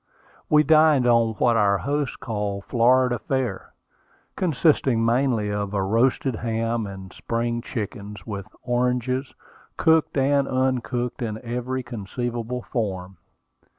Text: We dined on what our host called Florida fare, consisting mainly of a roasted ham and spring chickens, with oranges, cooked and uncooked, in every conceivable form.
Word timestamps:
We 0.49 0.63
dined 0.63 1.05
on 1.05 1.35
what 1.35 1.55
our 1.57 1.77
host 1.77 2.19
called 2.19 2.65
Florida 2.65 3.19
fare, 3.19 3.75
consisting 4.35 5.05
mainly 5.05 5.51
of 5.51 5.75
a 5.75 5.83
roasted 5.83 6.37
ham 6.37 6.87
and 6.87 7.13
spring 7.13 7.61
chickens, 7.61 8.25
with 8.25 8.47
oranges, 8.63 9.35
cooked 9.77 10.17
and 10.17 10.47
uncooked, 10.47 11.21
in 11.21 11.37
every 11.43 11.83
conceivable 11.83 12.63
form. 12.63 13.17